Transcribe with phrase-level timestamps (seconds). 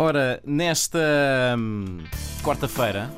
[0.00, 0.96] Ora, nesta
[1.58, 1.98] hum,
[2.44, 3.10] quarta-feira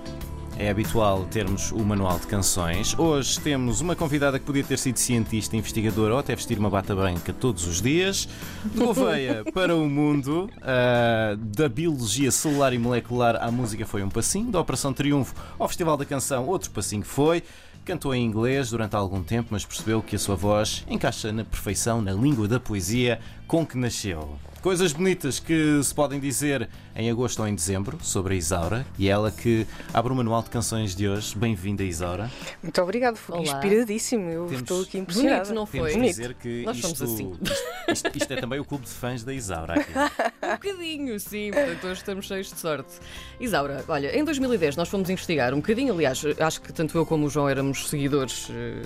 [0.56, 2.98] é habitual termos o manual de canções.
[2.98, 6.96] Hoje temos uma convidada que podia ter sido cientista, investigadora ou até vestir uma bata
[6.96, 8.26] branca todos os dias.
[8.64, 14.08] De Gouveia para o mundo, ah, da biologia celular e molecular à música foi um
[14.08, 17.42] passinho, da Operação Triunfo ao Festival da Canção outro passinho foi.
[17.84, 22.00] Cantou em inglês durante algum tempo, mas percebeu que a sua voz encaixa na perfeição
[22.00, 23.18] na língua da poesia
[23.50, 24.38] com que nasceu.
[24.62, 29.08] Coisas bonitas que se podem dizer em agosto ou em dezembro sobre a Isaura e
[29.08, 31.36] ela que abre o manual de canções de hoje.
[31.36, 32.30] Bem-vinda, Isaura.
[32.62, 33.42] Muito obrigado, foi Olá.
[33.56, 34.30] inspiradíssimo.
[34.30, 35.36] Eu Temos- estou aqui impressionada.
[35.46, 35.90] Bonito, não Temos foi?
[35.90, 36.10] de Bonito.
[36.16, 37.32] dizer que Nós isto, somos assim.
[37.42, 37.62] isto,
[37.92, 39.90] isto- isto é também o clube de fãs da Isaura aqui.
[40.46, 42.92] Um bocadinho, sim, portanto hoje estamos cheios de sorte.
[43.40, 47.26] Isaura, olha, em 2010 nós fomos investigar um bocadinho, aliás, acho que tanto eu como
[47.26, 48.82] o João éramos seguidores eh,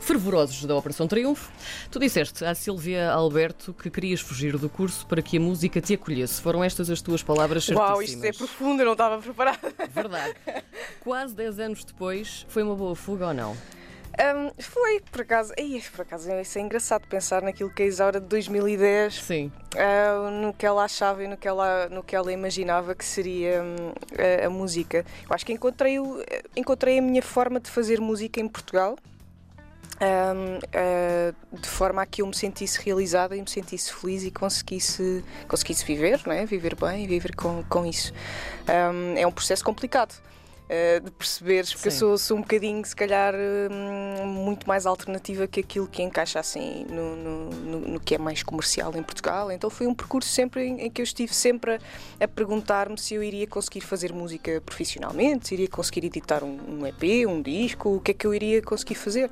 [0.00, 1.50] fervorosos da Operação Triunfo.
[1.90, 5.94] Tu disseste à Silvia Alberto que querias fugir do curso para que a música te
[5.94, 6.40] acolhesse.
[6.40, 8.36] Foram estas as tuas palavras Uau, isto é certíssimas.
[8.36, 9.58] profundo, eu não estava preparada.
[9.90, 10.34] Verdade.
[11.00, 13.56] Quase 10 anos depois, foi uma boa fuga ou não?
[14.20, 18.20] Hum, foi, por acaso, Ei, por acaso, isso é engraçado pensar naquilo que a Isaura
[18.20, 19.52] de 2010, Sim.
[19.76, 23.62] ah, no que ela achava e no que ela, no que ela imaginava que seria
[23.62, 23.92] hum,
[24.42, 25.06] a, a música.
[25.28, 25.98] Eu acho que encontrei,
[26.56, 28.96] encontrei a minha forma de fazer música em Portugal.
[30.00, 34.30] Hum, ah, de forma a que eu me sentisse realizada e me sentisse feliz e
[34.30, 36.46] conseguisse, conseguisse viver, é?
[36.46, 38.12] viver bem e viver com, com isso.
[38.68, 40.14] Hum, é um processo complicado.
[40.68, 41.98] Uh, de perceberes, porque eu Sim.
[41.98, 46.84] sou, sou um bocadinho, se calhar, hum, muito mais alternativa que aquilo que encaixa assim
[46.88, 49.50] no, no, no- no que é mais comercial em Portugal.
[49.50, 51.78] Então foi um percurso sempre em, em que eu estive sempre a,
[52.24, 56.86] a perguntar-me se eu iria conseguir fazer música profissionalmente, se iria conseguir editar um, um
[56.86, 59.30] EP, um disco, o que é que eu iria conseguir fazer.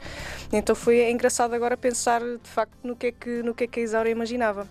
[0.53, 3.67] Então foi é engraçado agora pensar de facto no que é que, no que, é
[3.67, 4.67] que a Isaura imaginava.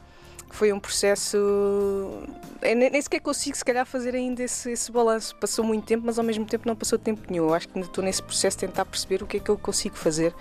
[0.56, 1.36] Foi um processo.
[2.62, 5.36] Eu nem sequer consigo, se calhar, fazer ainda esse, esse balanço.
[5.36, 7.50] Passou muito tempo, mas ao mesmo tempo não passou tempo nenhum.
[7.50, 9.58] Eu acho que ainda estou nesse processo de tentar perceber o que é que eu
[9.58, 10.34] consigo fazer.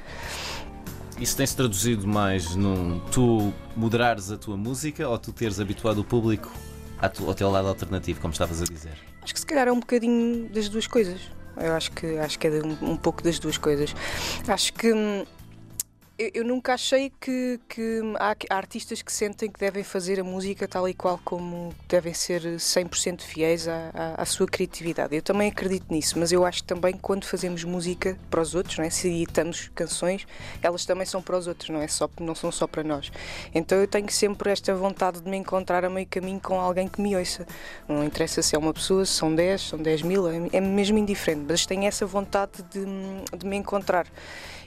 [1.19, 6.05] Isso tem-se traduzido mais num tu moderares a tua música ou tu teres habituado o
[6.05, 6.49] público
[7.00, 8.97] ao teu lado alternativo, como estavas a dizer?
[9.21, 11.21] Acho que se calhar é um bocadinho das duas coisas.
[11.56, 13.94] Eu acho que, acho que é um, um pouco das duas coisas.
[14.47, 15.25] Acho que hum,
[16.19, 20.69] eu, eu nunca achei que, que há, artistas que sentem que devem fazer a música
[20.69, 25.14] tal e qual como devem ser 100% fiéis à, à, à sua criatividade.
[25.14, 28.78] Eu também acredito nisso, mas eu acho que também quando fazemos música para os outros,
[28.78, 28.91] não é?
[28.91, 30.26] se editamos canções,
[30.62, 33.10] elas também são para os outros, não, é só, não são só para nós.
[33.54, 37.00] Então eu tenho sempre esta vontade de me encontrar a meio caminho com alguém que
[37.00, 37.46] me ouça.
[37.88, 40.96] Não interessa se é uma pessoa, se são 10, são 10 mil, é, é mesmo
[40.96, 42.84] indiferente, mas tenho essa vontade de,
[43.36, 44.06] de me encontrar.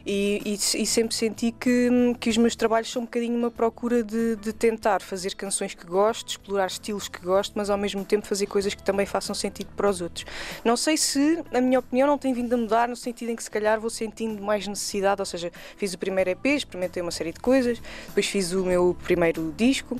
[0.05, 4.03] E, e- e sempre senti que, que os meus trabalhos são um bocadinho uma procura
[4.03, 8.25] de, de tentar fazer canções que gosto, explorar estilos que gosto, mas ao mesmo tempo
[8.25, 10.25] fazer coisas que também façam sentido para os outros.
[10.63, 13.43] Não sei se, a minha opinião, não tem vindo a mudar no sentido em que
[13.43, 17.31] se calhar vou sentindo mais necessidade, ou seja, fiz o primeiro EP, experimentei uma série
[17.33, 19.99] de coisas, depois fiz o meu primeiro disco,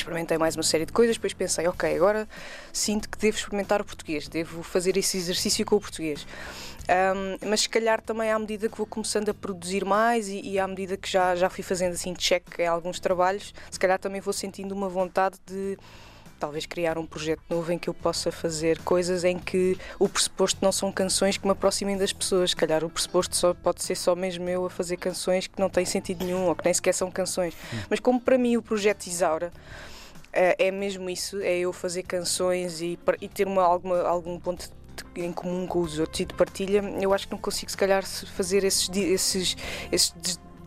[0.00, 2.28] experimentei mais uma série de coisas, depois pensei, ok, agora
[2.72, 6.26] sinto que devo experimentar o português, devo fazer esse exercício com o português.
[6.88, 10.58] Ahm, mas se calhar também à medida que vou começando a produzir mais e, e
[10.58, 14.20] à medida que já, já fui fazendo assim check em alguns trabalhos, se calhar também
[14.20, 15.78] vou sentindo uma vontade de
[16.40, 20.58] talvez criar um projeto novo em que eu possa fazer coisas em que o pressuposto
[20.62, 22.50] não são canções que me aproximem das pessoas.
[22.50, 25.68] Se calhar o pressuposto só pode ser só mesmo eu a fazer canções que não
[25.70, 27.54] têm sentido nenhum ou que nem sequer são canções.
[27.88, 29.52] Mas como para mim o projeto Isaura
[30.32, 34.68] eh, é mesmo isso, é eu fazer canções e, e ter uma, alguma, algum ponto
[35.14, 37.76] de- em comum com os outros e de partilha, eu acho que não consigo se
[37.76, 39.56] calhar fazer esses, esses,
[39.92, 40.14] esses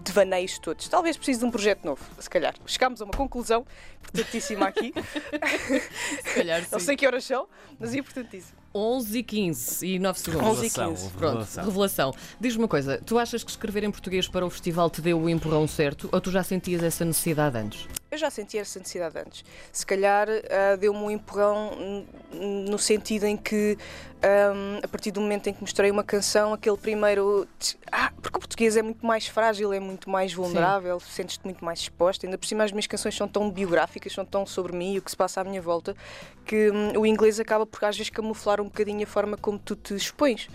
[0.03, 0.89] devaneios todos.
[0.89, 2.53] Talvez precise de um projeto novo, se calhar.
[2.65, 3.65] Chegámos a uma conclusão
[4.13, 4.93] importantíssima aqui.
[6.23, 6.85] Se calhar Não sim.
[6.85, 7.47] sei que horas são,
[7.79, 8.61] mas é importantíssimo.
[8.75, 10.47] 11 e 15 e 9 segundos.
[10.47, 11.03] 11 e Revelação, 15.
[11.03, 11.65] houve Pronto, revelação.
[11.65, 12.13] revelação.
[12.39, 15.29] Diz-me uma coisa, tu achas que escrever em português para o festival te deu o
[15.29, 17.87] empurrão certo ou tu já sentias essa necessidade antes?
[18.09, 19.43] Eu já senti essa necessidade antes.
[19.71, 23.75] Se calhar ah, deu-me um empurrão no sentido em que,
[24.21, 27.47] ahm, a partir do momento em que mostrei uma canção, aquele primeiro.
[27.91, 31.79] Ah, porque o português é muito mais frágil, é muito mais vulnerável, sentes-te muito mais
[31.81, 32.25] exposta.
[32.25, 35.01] Ainda por cima, as minhas canções são tão biográficas, são tão sobre mim e o
[35.03, 35.95] que se passa à minha volta,
[36.43, 39.75] que hum, o inglês acaba por às vezes camuflar um bocadinho a forma como tu
[39.75, 40.47] te expões.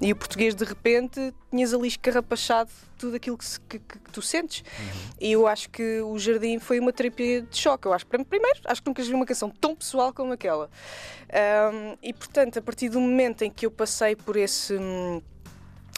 [0.00, 4.10] E o português, de repente, tinhas ali escarrapachado tudo aquilo que, se- que- que- que
[4.10, 4.64] tu sentes.
[5.20, 7.86] E eu acho que o Jardim foi uma terapia de choque.
[7.86, 10.70] Eu acho, primeiro, acho que nunca vi uma canção tão pessoal como aquela.
[11.30, 14.72] Ahm, e portanto, a partir do momento em que eu passei por esse.
[14.74, 15.20] hum,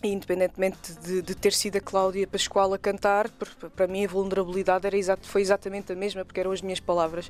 [0.03, 3.29] Independentemente de, de, ter sido a Cláudia Pascoal a cantar,
[3.75, 7.29] para mim a vulnerabilidade era exato, foi exatamente a mesma, porque eram as minhas palavras.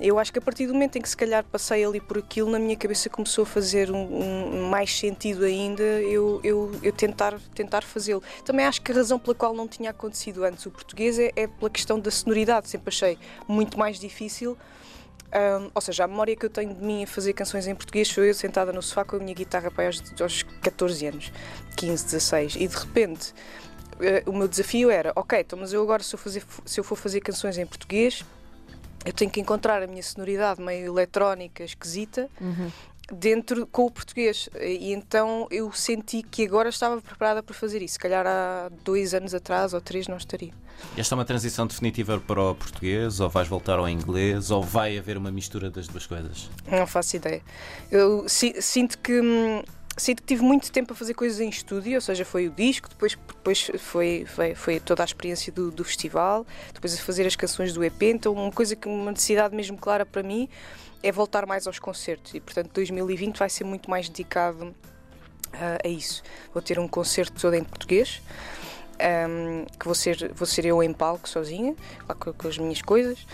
[0.00, 2.50] Eu acho que a partir do momento em que se calhar passei ali por aquilo,
[2.50, 7.38] na minha cabeça começou a fazer um, um mais sentido ainda eu, eu, eu tentar,
[7.54, 8.22] tentar fazê-lo.
[8.42, 11.46] Também acho que a razão pela qual não tinha acontecido antes o português é, é
[11.46, 12.70] pela questão da sonoridade.
[12.70, 14.56] Sempre achei muito mais difícil
[15.28, 18.08] um, ou seja, a memória que eu tenho de mim a fazer canções em português
[18.08, 21.32] sou eu sentada no sofá com a minha guitarra para aos, aos 14 anos,
[21.76, 23.32] 15, 16, e de repente
[23.94, 26.84] uh, o meu desafio era: ok, então, mas eu agora, se eu, fazer, se eu
[26.84, 28.24] for fazer canções em português,
[29.04, 32.70] eu tenho que encontrar a minha sonoridade meio eletrónica, esquisita, uhum
[33.12, 34.48] dentro com o português.
[34.60, 37.94] E então eu senti que agora estava preparada para fazer isso.
[37.94, 40.52] Se calhar há dois anos atrás ou três não estaria.
[40.96, 43.20] Esta é uma transição definitiva para o português?
[43.20, 44.50] Ou vais voltar ao inglês?
[44.50, 46.48] Ou vai haver uma mistura das duas coisas?
[46.70, 47.42] Não faço ideia.
[47.90, 49.20] Eu sinto que.
[49.98, 52.88] Sinto que tive muito tempo a fazer coisas em estúdio, ou seja, foi o disco,
[52.88, 57.34] depois, depois foi, foi, foi toda a experiência do, do festival, depois a fazer as
[57.34, 60.48] canções do EP, então uma coisa que uma necessidade mesmo clara para mim
[61.02, 64.74] é voltar mais aos concertos e, portanto, 2020 vai ser muito mais dedicado uh,
[65.84, 66.22] a isso.
[66.52, 68.22] Vou ter um concerto todo em português.
[69.00, 71.76] Um, que vou ser, vou ser eu em palco sozinha,
[72.08, 73.26] lá com, com as minhas coisas.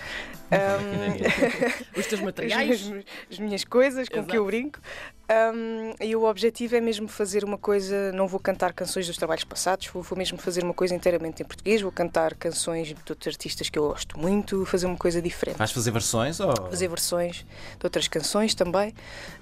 [0.52, 2.82] Um, Os teus materiais?
[2.82, 4.31] As, as minhas coisas com Exato.
[4.31, 4.78] que eu brinco.
[5.25, 8.12] Um, e o objetivo é mesmo fazer uma coisa.
[8.12, 11.47] Não vou cantar canções dos trabalhos passados, vou, vou, mesmo fazer uma coisa inteiramente em
[11.47, 11.81] português.
[11.81, 15.56] Vou cantar canções de outros artistas que eu gosto muito, fazer uma coisa diferente.
[15.56, 16.41] Vais fazer versões?
[16.41, 16.55] Ou...
[16.69, 17.47] Fazer versões
[17.79, 18.93] de outras canções também.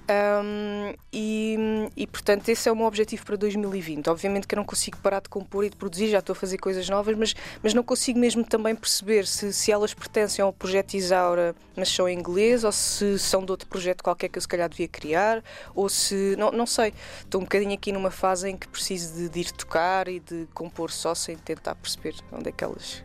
[0.09, 1.57] Um, e,
[1.97, 4.09] e, portanto, esse é o meu objetivo para 2020.
[4.09, 6.57] Obviamente que eu não consigo parar de compor e de produzir, já estou a fazer
[6.57, 10.93] coisas novas, mas, mas não consigo mesmo também perceber se, se elas pertencem ao projeto
[10.93, 14.47] Isaura, mas são em inglês, ou se são de outro projeto qualquer que eu se
[14.47, 15.43] calhar devia criar
[15.75, 16.35] ou se.
[16.37, 16.93] Não, não sei.
[17.19, 20.47] Estou um bocadinho aqui numa fase em que preciso de, de ir tocar e de
[20.53, 23.03] compor só sem tentar perceber onde é que elas.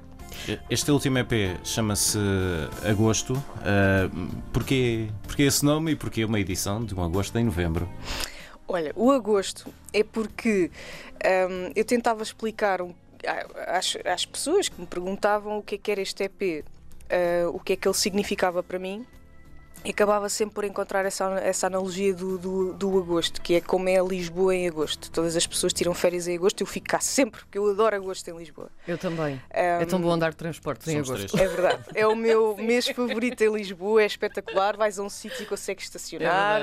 [0.70, 2.18] Este último EP chama-se
[2.88, 3.34] Agosto.
[3.34, 7.88] Uh, porquê, porquê esse nome e porquê uma edição de um agosto em novembro?
[8.66, 10.70] Olha, o agosto é porque
[11.50, 12.80] um, eu tentava explicar
[13.66, 17.58] às, às, pessoas que me perguntavam o que é que era este EP, uh, o
[17.58, 19.06] que é que ele significava para mim
[19.84, 23.88] e acabava sempre por encontrar essa, essa analogia do, do, do, agosto, que é como
[23.88, 25.10] é Lisboa em agosto.
[25.10, 28.28] Todas as pessoas tiram férias em agosto, eu fico cá sempre, porque eu adoro agosto
[28.28, 28.70] em Lisboa.
[28.86, 29.36] Eu também.
[29.36, 31.28] Um, é tão bom andar de transportes em agosto.
[31.28, 31.34] Três.
[31.34, 31.84] É verdade.
[31.94, 34.76] É o meu mês favorito em Lisboa, é espetacular.
[34.76, 36.60] Vais a um sítio e consegues estacionar,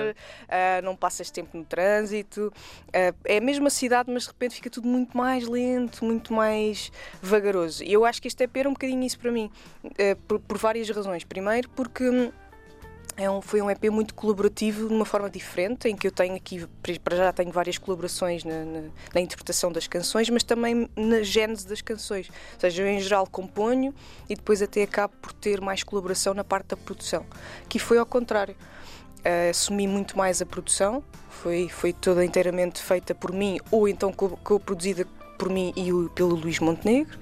[0.47, 2.51] é uh, não passas tempo no trânsito.
[2.87, 6.91] Uh, é a mesma cidade, mas de repente fica tudo muito mais lento, muito mais
[7.21, 7.83] vagaroso.
[7.83, 9.49] E eu acho que este EP era um bocadinho isso para mim,
[9.83, 11.23] uh, por, por várias razões.
[11.23, 12.31] Primeiro, porque hum,
[13.17, 16.35] é um, foi um EP muito colaborativo de uma forma diferente, em que eu tenho
[16.35, 16.67] aqui,
[17.03, 18.81] para já tenho várias colaborações na, na,
[19.13, 22.29] na, interpretação das canções, mas também na gênese das canções.
[22.29, 23.93] Ou seja, eu em geral componho
[24.29, 27.25] e depois até acabo por ter mais colaboração na parte da produção.
[27.69, 28.55] Que foi ao contrário.
[29.19, 34.13] Uh, assumi muito mais a produção, foi, foi toda inteiramente feita por mim, ou então
[34.13, 35.07] co-produzida
[35.39, 37.17] por mim e o, pelo Luís Montenegro.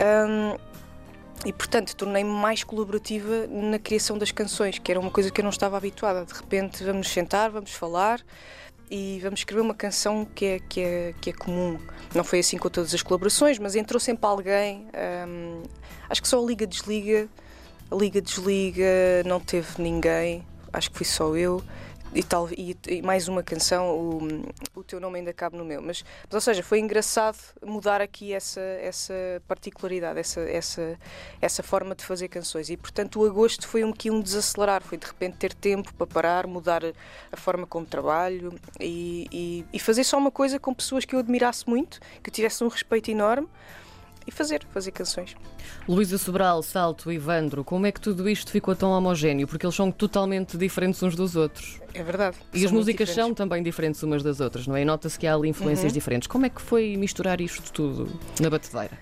[0.00, 0.67] Um,
[1.44, 5.42] e portanto tornei-me mais colaborativa na criação das canções, que era uma coisa que eu
[5.42, 6.24] não estava habituada.
[6.24, 8.20] De repente vamos sentar, vamos falar
[8.90, 11.78] e vamos escrever uma canção que é, que é, que é comum.
[12.14, 14.88] Não foi assim com todas as colaborações, mas entrou sempre alguém.
[15.28, 15.62] Hum,
[16.08, 17.28] acho que só a Liga Desliga.
[17.90, 21.62] A Liga Desliga não teve ninguém, acho que fui só eu
[22.14, 24.18] e, tal, e, e, mais uma canção, o,
[24.74, 25.82] o teu nome ainda cabe no meu.
[25.82, 29.14] Mas, mas, ou seja, foi engraçado mudar aqui essa, essa
[29.46, 30.98] particularidade, essa, essa,
[31.40, 32.70] essa forma de fazer canções.
[32.70, 36.46] E portanto o agosto foi um um desacelerar, foi de repente ter tempo para parar,
[36.46, 36.82] mudar
[37.32, 41.18] a forma como trabalho e, e, e fazer só uma coisa com pessoas que eu
[41.18, 43.48] admirasse muito, que eu tivesse um respeito enorme
[44.28, 45.34] e fazer, fazer canções.
[45.88, 49.48] Luísa Sobral, Salto, Ivandro, como é que tudo isto ficou tão homogéneo?
[49.48, 51.80] Porque eles são totalmente diferentes uns dos outros.
[51.94, 52.36] É verdade.
[52.52, 54.84] E as músicas são também diferentes umas das outras, não é?
[54.84, 55.94] Nota-se que há ali influências uhum.
[55.94, 56.28] diferentes.
[56.28, 58.92] Como é que foi misturar isto tudo na batedeira?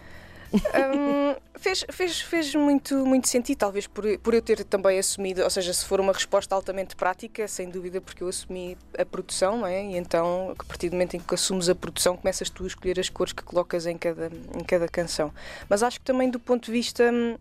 [0.54, 5.50] Um, fez, fez, fez muito, muito sentido, talvez por, por eu ter também assumido, ou
[5.50, 9.66] seja, se for uma resposta altamente prática, sem dúvida, porque eu assumi a produção, não
[9.66, 9.84] é?
[9.84, 13.00] E então, a partir do momento em que assumes a produção, começas tu a escolher
[13.00, 15.32] as cores que colocas em cada, em cada canção.
[15.68, 17.36] Mas acho que também do ponto de vista hum,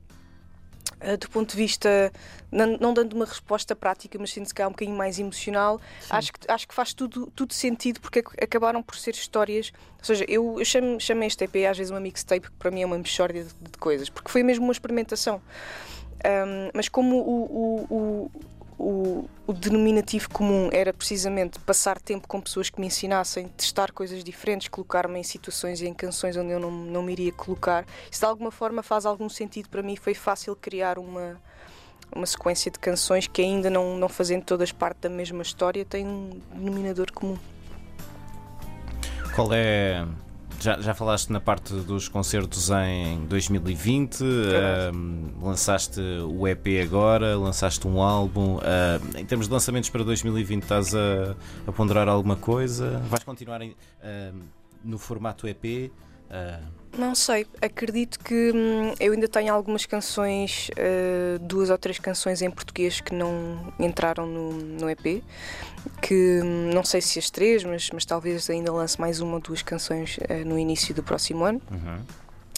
[1.17, 2.11] do ponto de vista,
[2.51, 6.33] não, não, dando uma resposta prática, mas sendo se calhar um bocadinho mais emocional, acho
[6.33, 9.71] que, acho que faz tudo, tudo sentido porque acabaram por ser histórias.
[9.99, 12.81] Ou seja, eu, eu chamo, chamo este EP às vezes uma mixtape, que para mim
[12.81, 15.41] é uma mixórdia de, de coisas, porque foi mesmo uma experimentação.
[16.25, 18.31] Um, mas como o, o, o
[18.77, 24.23] o, o, denominativo comum era precisamente passar tempo com pessoas que me ensinassem, testar coisas
[24.23, 27.85] diferentes, colocar-me em situações e em canções onde eu não, não me iria colocar.
[28.11, 29.95] Isso de alguma forma faz algum sentido para mim.
[29.95, 31.39] Foi fácil criar uma,
[32.13, 36.05] uma sequência de canções que, ainda não, não fazendo todas parte da mesma história, tem
[36.05, 37.37] um denominador comum.
[39.33, 40.05] Qual é
[40.65, 44.25] já, já falaste na parte dos concertos em 2020, uh,
[45.45, 48.55] lançaste o EP agora, lançaste um álbum.
[48.55, 51.35] Uh, em termos de lançamentos para 2020, estás a,
[51.67, 52.97] a ponderar alguma coisa?
[53.07, 54.35] Vais continuar em, uh,
[54.83, 55.91] no formato EP?
[56.97, 62.41] Não sei, acredito que hum, eu ainda tenho algumas canções, uh, duas ou três canções
[62.41, 65.21] em português que não entraram no, no EP,
[66.01, 69.39] que hum, não sei se as três, mas, mas talvez ainda lance mais uma ou
[69.41, 71.61] duas canções uh, no início do próximo ano.
[71.69, 72.01] Uhum.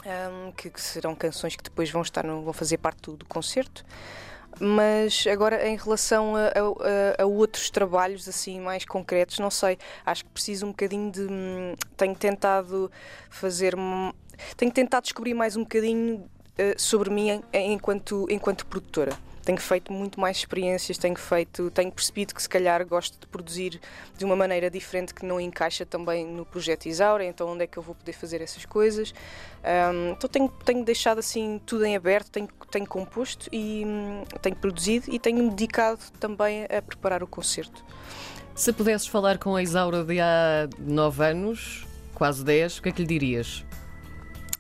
[0.07, 3.25] Um, que, que, serão canções que depois vão estar no, vão fazer parte do, do
[3.25, 3.83] concerto.
[4.59, 9.77] Mas agora, em relação a, a, a, outros trabalhos assim mais concretos, não sei.
[10.05, 11.21] Acho que preciso um bocadinho de.
[11.21, 12.91] Hum, tenho tentado
[13.29, 13.75] fazer.
[14.55, 20.19] Tenho tentado descobrir mais um bocadinho uh, sobre mim enquanto, enquanto produtora tenho feito muito
[20.19, 23.79] mais experiências, tenho feito, tenho percebido que se calhar gosto de produzir
[24.17, 27.77] de uma maneira diferente que não encaixa também no projeto Isaura, então onde é que
[27.77, 29.13] eu vou poder fazer essas coisas?
[29.63, 34.57] Um, então tenho, tenho deixado assim tudo em aberto, tenho, tenho composto e hum, tenho
[34.57, 37.85] produzido e tenho me dedicado também a preparar o concerto.
[38.53, 42.91] Se pudesses falar com a Isaura de há 9 anos, quase 10, o que é
[42.91, 43.66] que lhe dirias?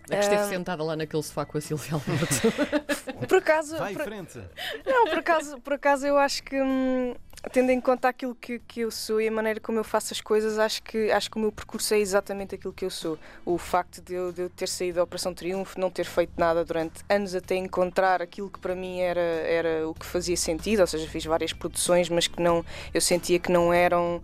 [0.09, 0.49] É que esteve uh...
[0.49, 3.27] sentada lá naquele sofá com a Silvia Almoto.
[3.27, 3.77] por acaso.
[3.77, 4.03] Vai por...
[4.03, 4.39] frente.
[4.85, 6.61] Não, por acaso, por acaso eu acho que.
[6.61, 7.13] Hum,
[7.51, 10.19] tendo em conta aquilo que, que eu sou e a maneira como eu faço as
[10.19, 13.17] coisas, acho que, acho que o meu percurso é exatamente aquilo que eu sou.
[13.45, 16.65] O facto de eu, de eu ter saído da Operação Triunfo, não ter feito nada
[16.65, 20.87] durante anos até encontrar aquilo que para mim era, era o que fazia sentido, ou
[20.87, 24.21] seja, fiz várias produções, mas que não, eu sentia que não eram,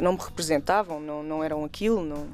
[0.00, 2.02] não me representavam, não, não eram aquilo.
[2.02, 2.28] Não,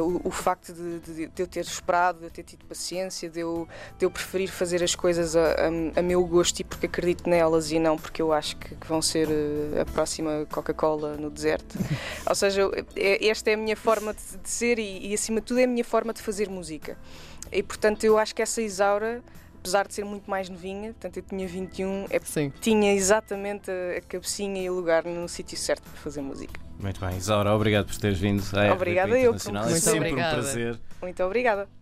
[0.00, 3.40] o, o facto de, de, de, eu ter esperado, de eu ter tido paciência, de
[3.40, 3.68] eu,
[3.98, 7.70] de eu preferir fazer as coisas a, a, a meu gosto e porque acredito nelas
[7.70, 11.78] e não porque eu acho que, que vão ser eh, a próxima Coca-Cola no deserto.
[12.28, 15.46] Ou seja, é, esta é a minha forma de, de ser e, e, acima de
[15.46, 16.96] tudo, é a minha forma de fazer música.
[17.50, 19.22] E portanto, eu acho que essa Isaura
[19.60, 22.18] apesar de ser muito mais novinha, portanto eu tinha 21, é,
[22.60, 26.69] tinha exatamente a, a cabecinha e o lugar no sítio certo para fazer música.
[26.80, 28.42] Muito bem, Isaura, obrigado por teres vindo.
[28.72, 29.34] Obrigada eu.
[29.34, 30.38] É sempre obrigada.
[30.38, 30.78] um prazer.
[31.02, 31.79] Muito obrigada.